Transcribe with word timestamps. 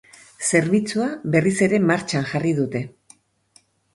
Zerbitzua 0.45 1.09
berriz 1.35 1.51
ere 1.67 1.79
martxan 1.91 2.27
jarri 2.31 2.53
dute. 2.63 2.81